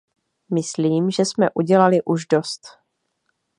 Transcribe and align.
Myslím, 0.53 1.11
že 1.11 1.25
jsme 1.25 1.49
udělali 1.55 2.03
už 2.03 2.25
dost. 2.25 2.61